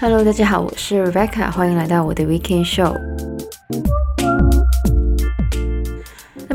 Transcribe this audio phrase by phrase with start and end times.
[0.00, 3.11] Hello，大家好，我是 Rebecca，欢迎来到我的 Weekend Show。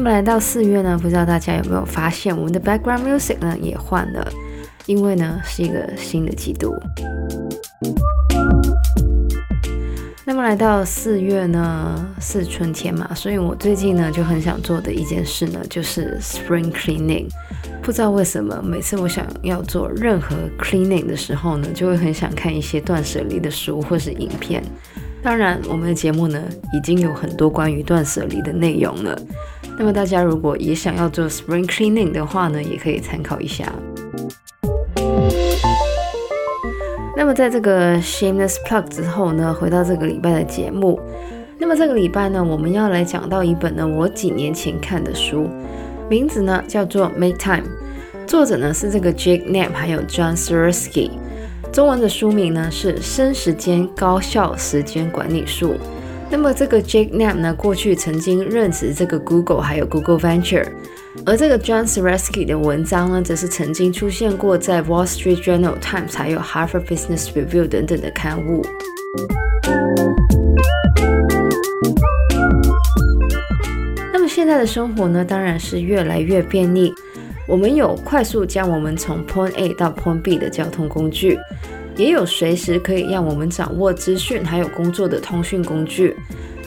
[0.08, 4.26] 么来到四月呢，不知道大家有没有发现，我们的 Background Music 呢也换了，
[4.86, 6.74] 因为呢是一个新的季度。
[10.24, 17.28] 那么来到四月呢，是春天嘛，所以我最近呢就很想做的一件事呢，就是 Spring Cleaning。
[17.82, 24.64] 不知道为什么，每次我想要做任何 cleaning 的时候呢，就会很想看一些断舍离的书或是影片。
[25.28, 26.42] 当然，我们的节目呢
[26.72, 29.14] 已经有很多关于断舍离的内容了。
[29.78, 33.66] 那么大家如果也想要做 spring cleaning 的话呢，也可以参考一下。
[37.14, 40.98] 那么在这个 shameless plug 之后呢，回到这个礼拜的节目。
[41.60, 45.50] 那么这个礼拜呢，我们要来讲到一本呢我几年前看的书。
[46.10, 47.66] 名字呢叫做 Make Time，
[48.26, 51.12] 作者呢是这个 Jake Knapp 还有 John Swirsky，
[51.72, 55.74] 中文的书名呢是《生时间高效时间管理术》。
[56.30, 60.66] 那么这个 Jake Knapp 呢过去曾经任职这个 Google 还有 Google Venture，
[61.26, 68.66] 而这个 John Swirsky 的文章呢则是曾经出现过在 Wall Street Journal、Times 还有 Harvard Business Review 等等的刊物。
[74.12, 76.92] 那么现在的生活呢，当然是越来越便利。
[77.48, 81.40] 我们有快速将我们从 Point A 到 Point B 的交通工具，
[81.98, 86.16] 也有随时可以让我们掌握资讯还有工作的通讯工具。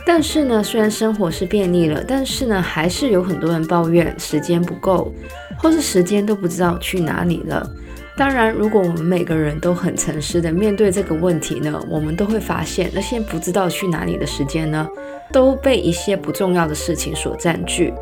[0.06, 5.12] 但是呢，虽然生活是便利了，但是呢，还是有很多人抱怨时间不够，
[5.58, 7.70] 或是时间都不知道去哪里了。
[8.16, 14.88] 当然，如果我们每个人都很诚实的面对这个问题呢，我们都会发现那些不知道去哪里的时间呢，
[15.32, 17.92] 都被一些不重要的事情所占据，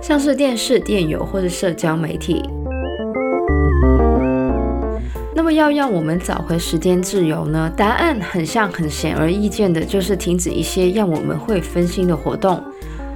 [0.00, 2.42] 像是电视、电邮或是社交媒体。
[5.34, 7.72] 那么要让我们找回时间自由呢？
[7.76, 12.62] 答案很像很显而易见的，就是停止一些让我们会分心的活动。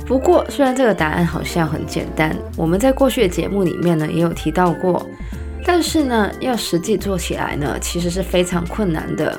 [0.06, 5.04] 不过，虽然这个答案好像很简单，我们在过去的节目里面呢也有提到过，
[5.64, 9.38] 但是呢，要实际做起来呢，其实是非常困难的。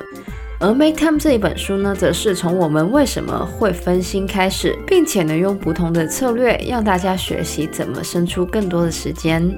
[0.60, 9.50] 而《Make Time》这一本书呢，则是从我们为什么会分心开始，并且呢，用不同的策略让大家学习怎么生出更多的时间。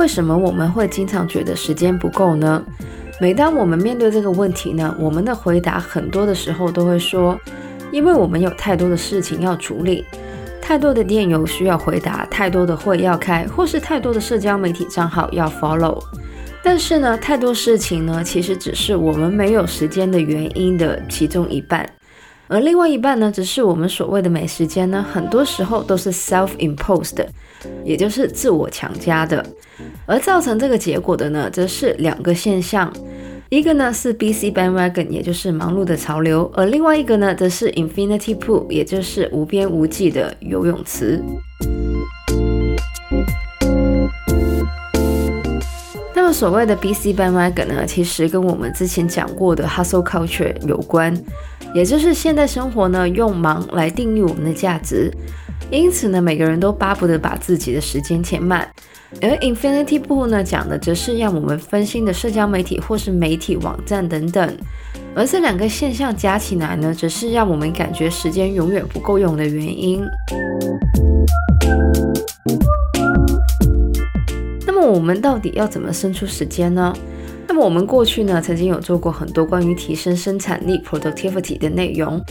[0.00, 2.64] 为什么我们会经常觉得时间不够呢？
[3.20, 7.38] 每当我们面对这个问题呢，我们的回答很多的时候都会说，
[7.92, 10.02] 因为我们有太多的事情要处理。
[10.62, 16.02] 太多的电邮需要回答，太多的会要开，或是太多的社交媒体账号要 follow。
[16.62, 21.86] 但是呢，太多事情呢，其实只是我们没有时间的原因的其中一半，
[22.50, 27.24] 而另外一半呢，只是我们所谓的美食间呢，很多时候都是 self-imposed，
[27.84, 29.46] 也就是自我强加的。
[30.04, 32.92] 而造成这个结果的呢，则是两个现象。
[33.50, 41.22] 一个呢是 BC bandwagon，也就是忙碌的潮流，而另外一个呢则是 infinity pool，也就是无边无际的游泳池。
[46.14, 51.12] 那么所谓的 BC bandwagon 呢，其实跟我们之前讲过的 hustle culture 有关，
[51.74, 55.10] 也就是现代生活呢用忙来定义我们的价值，
[55.70, 58.68] 因此呢每个人都巴不得把自己的时间填满。
[59.20, 64.56] 而 Infinity Pool 呢，讲的则是让我们分心的社交媒体或是媒体网站等等，
[65.16, 70.00] 而这两个现象加起来呢，则是让我们感觉时间永远不够用的原因。
[74.64, 76.94] 那么我们到底要怎么生出时间呢？
[77.52, 82.24] 那么我们过去呢，曾经有做过很多关于提升生产力 （productivity） 的内容。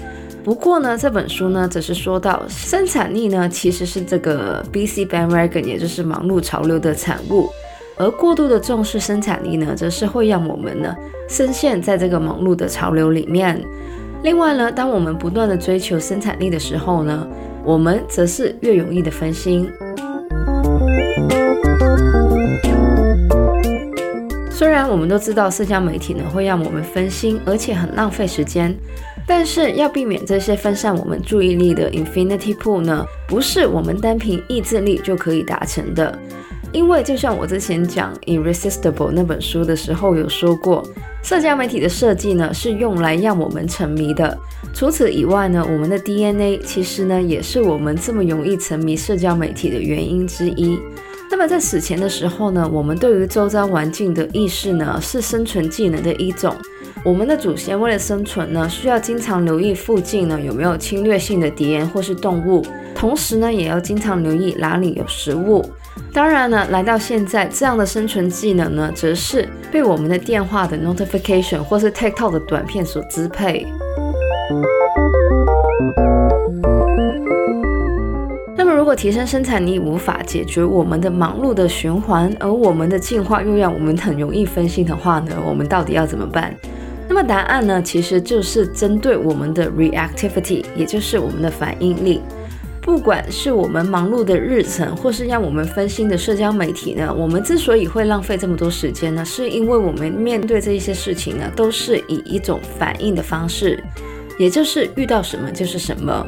[0.46, 7.50] 不过呢，这本书呢，则是说到生产力呢，其实是这个 busy bandwagon，也就是忙碌潮流的产物。
[7.98, 10.96] 而过度的重视生产力呢，则是会让我们呢，
[11.28, 13.62] 深陷在这个忙碌的潮流里面。
[14.24, 17.28] 另外呢，当我们不断的追求生产力的时候呢，
[17.66, 19.70] 我们则是越容易的分心。
[24.60, 28.76] 虽然我们都知道社交媒体呢，会让我们分心，而且很浪费时间。
[29.26, 36.14] 但是要避免这些分散我们注意力的 infinity pool 呢，不是我们单凭意志力就可以达成的。
[36.74, 40.86] 因为就像我之前讲《Irresistible》那本书的时候有说过，
[41.24, 44.38] 社交媒体的设计呢是用来让我们沉迷的。
[44.74, 50.78] 除此以外呢，我们的 DNA 其实呢也是我们这么容易沉迷社交媒体的原因之一。
[51.32, 56.56] 那么在史前的时候呢，我们对于周遭环境的意识呢是生存技能的一种。
[57.06, 65.64] 我们的祖先为了生存呢，需要经常留意附近呢有没有侵略性的敌人或是动物，同时呢也要经常留意哪里有食物。
[66.12, 73.66] 当然呢，来到现在这样的生存技能呢，则是被我们的电话的 notification 或是 TikTok 的短片所支配。
[78.90, 86.52] 如果提升生产力无法解决我们的忙碌的循环，而我们的进化又让我们很容易分心的话呢，我们到底要怎么办？
[87.08, 92.20] 那么答案呢，其实就是针对我们的 reactivity，也就是我们的反应力。
[92.82, 103.84] 不管是我们忙碌的日程，或是让我们分心的社交媒体呢，我们之所以会浪费这么多时间呢，是因为我们面对这一些事情呢，都是以一种反应的方式，
[104.40, 106.26] 也就是遇到什么就是什么。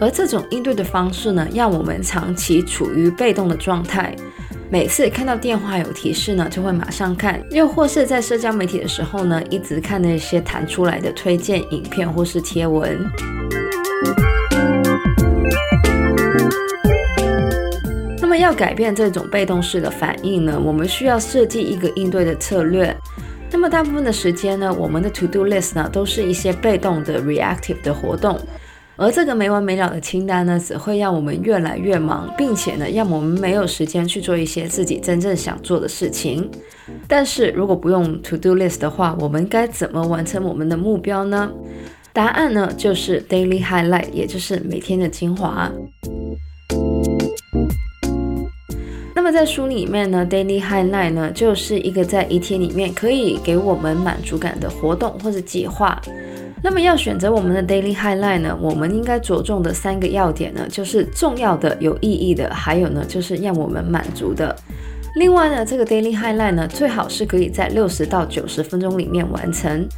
[0.00, 4.16] 而这种应对的方式呢，让我们长期处于被动的状态。
[4.70, 12.98] 每次看到电话有提示呢，就会马上看；又或是在社交媒体的时候呢，一直看那些弹出来的推荐影片或是贴文。
[18.18, 22.96] 那么要改变这种被动式的反应呢，我们需要设计一个应对的策略。
[23.52, 28.38] 那么大部分的时间呢，我们的 to do list 呢，都是一些被动的 reactive 的活动。
[29.00, 36.46] 而这个没完没了的清单呢，只会让我们越来越忙，并且呢，让我们没有时间去做一些自己真正想做的事情。
[37.08, 41.50] 但是如果不用 to do list 的话，我们该怎么完成我们的目标呢？
[42.12, 45.72] 答案呢，就是 daily highlight，也就是每天的精华。
[49.14, 55.98] 那么在书里面呢，daily highlight 呢，就是一个在一天里面可以给我们满足感的活动或者计划。
[56.62, 64.54] 那么要选择我们的 daily highlight 呢，我们应该着重的三个要点呢，就是重要的、有意义的，还有呢，就是让我们满足的。
[65.16, 69.88] 另外呢，这个 daily highlight 呢，最好是可以在六十到九十分钟里面完成，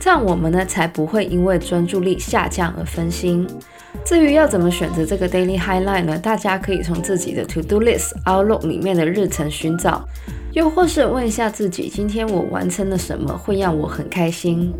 [0.00, 3.46] 这样我们呢才不会因为专注力下降而分心。
[4.04, 10.04] 至于要怎么选择这个 daily highlight 呢，大家可以从自己的 to do list Outlook 里面的日程寻找，
[10.52, 14.72] 又或是问一下自己，今天我完成了什么会让我很开心。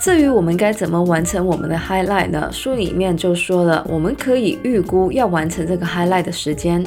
[0.00, 2.48] 至于我们该怎么完成我们的 highlight 呢？
[2.50, 6.84] 书里面就说了，我们可以预估要完成这个 highlight 的时间，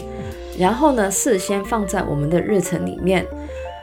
[0.60, 3.26] 然后呢，事先放在我们的日程里面，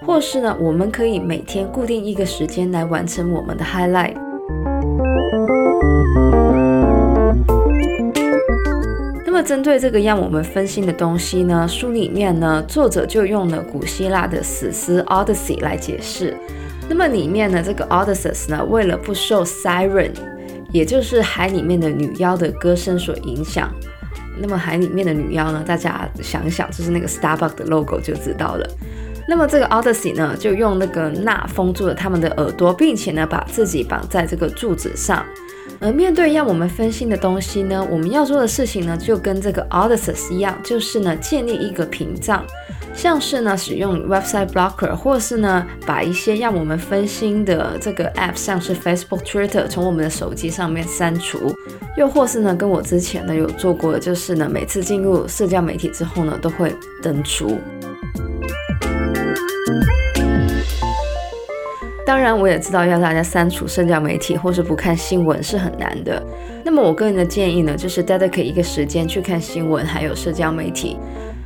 [0.07, 4.15] 或是呢，我们可以每天固定一个时间来完成我们的 highlight。
[9.25, 16.37] 那么针对这个让我们分心的东西呢，书里面呢，作者就用了古希腊的史诗 Odyssey 来解释。
[16.89, 20.13] 那么里面呢，这个 Odysseus 呢，为了不受 Siren，
[20.73, 23.73] 也就是海里面的女妖的歌声所影响。
[24.39, 28.69] 那么海里面的女妖呢，大家想想，就是那个 Starbucks 的 logo 就知道了。
[29.29, 35.25] 那么这个 Odyssey 呢，就用那个钠封住了他们的耳朵，并且呢，把自己绑在这个柱子上。
[35.79, 42.45] 而面对让我们分心的东西呢，我们要做的事情呢，就跟这个 Odysseus 一样，就是呢，建立一个屏障。
[42.95, 51.53] 像是呢，使用 website blocker，或是呢，把一些让我们分心的这个 app，像是 Facebook、Twitter，从我们的手机上面删除，
[51.97, 57.59] 又或是呢，跟我之前呢有做过的，就是呢，每次进入社交媒体之后呢，都会登出。
[62.05, 66.23] 当然，我也知道要大家删除社交媒体或是不看新闻是很难的。
[66.63, 70.99] 那么，我个人的建议呢，就是 dedicate 一个时间去看新闻，还有社交媒体。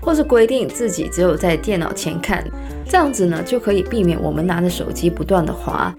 [0.07, 2.45] 或是规定自己只有在电脑前看，
[2.89, 5.93] 这样子呢，就可以避免我们拿着手机不断的滑，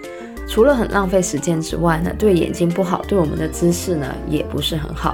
[0.47, 5.13] 除了很浪费时间之外呢，对眼睛不好，对我们的姿势呢也不是很好。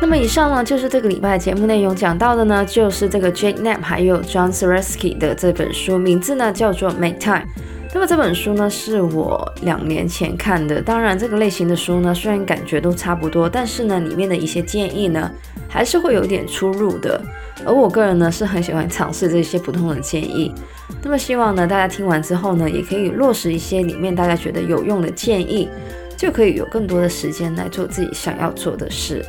[0.00, 7.44] 那么以上呢就是这个礼拜节目内容讲到的呢，就是这个 Jake Knapp 还有 John Saraski 的这本书，名字呢叫做 Make Time。
[7.92, 10.80] 那么这本书呢，是我两年前看的。
[10.80, 15.28] 当然，这个类型的书呢，虽然感觉都差不多，但是呢，里面的一些建议呢，
[15.68, 17.20] 还是会有点出入的。
[17.66, 20.54] 而我个人呢，是很喜欢尝试这些不同的建议。
[21.02, 25.68] 那么希望呢，大家听完之后呢，也可以落实一些里面大家觉得有用的建议，
[26.16, 29.24] 就可以有更多的时间来做自己想要做的事。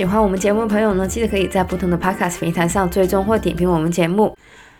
[0.00, 4.34] 喜欢我们节目的朋友呢，记得可以在不同的 Podcast 平台上追踪或点评我们节目。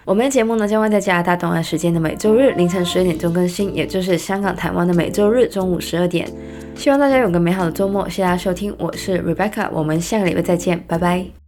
[0.07, 6.27] 我们的节目呢将会在加拿大东岸时间的每周日凌晨十二点钟更新，也就是香港、台湾的每周日中午十二点。
[6.75, 11.40] 希望大家有个美好的周末，谢谢大家收听，我是 Rebecca，我们下个礼拜再见，拜拜。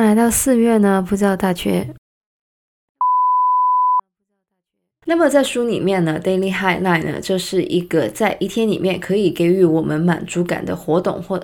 [0.00, 1.94] 来到四月呢，不知道大缺。
[5.06, 11.42] 那么在书里面呢，Daily Highlight 呢，就是一个在一天里面可以给予我们满足感的活动或